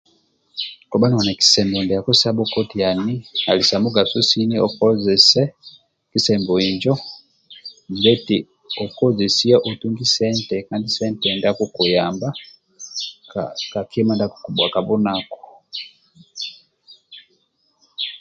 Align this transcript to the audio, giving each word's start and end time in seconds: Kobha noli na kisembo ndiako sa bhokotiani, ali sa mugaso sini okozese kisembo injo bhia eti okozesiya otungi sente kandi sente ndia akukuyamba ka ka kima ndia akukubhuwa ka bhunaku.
Kobha 0.89 1.07
noli 1.09 1.29
na 1.33 1.39
kisembo 1.41 1.77
ndiako 1.83 2.11
sa 2.21 2.29
bhokotiani, 2.35 3.15
ali 3.49 3.63
sa 3.69 3.75
mugaso 3.83 4.19
sini 4.29 4.55
okozese 4.67 5.41
kisembo 6.11 6.53
injo 6.69 6.93
bhia 7.91 8.11
eti 8.15 8.37
okozesiya 8.83 9.57
otungi 9.69 10.05
sente 10.15 10.55
kandi 10.67 10.87
sente 10.97 11.27
ndia 11.31 11.49
akukuyamba 11.51 12.29
ka 13.31 13.43
ka 13.71 13.81
kima 13.91 14.11
ndia 14.13 14.27
akukubhuwa 14.27 14.67
ka 14.73 14.81
bhunaku. 14.85 15.37